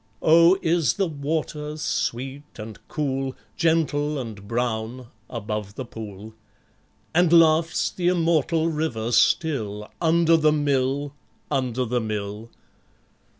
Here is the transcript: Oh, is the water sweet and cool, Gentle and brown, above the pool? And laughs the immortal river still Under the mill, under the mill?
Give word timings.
Oh, 0.23 0.57
is 0.63 0.95
the 0.95 1.05
water 1.05 1.77
sweet 1.77 2.41
and 2.57 2.79
cool, 2.87 3.35
Gentle 3.55 4.17
and 4.17 4.47
brown, 4.47 5.09
above 5.29 5.75
the 5.75 5.85
pool? 5.85 6.33
And 7.13 7.31
laughs 7.31 7.91
the 7.91 8.07
immortal 8.07 8.67
river 8.67 9.11
still 9.11 9.91
Under 10.01 10.37
the 10.37 10.51
mill, 10.51 11.13
under 11.51 11.85
the 11.85 12.01
mill? 12.01 12.49